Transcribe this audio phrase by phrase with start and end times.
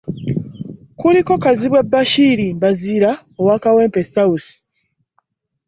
[0.99, 4.47] Kuliko Kazibwe Bashir Mbazira owa Kawempe South.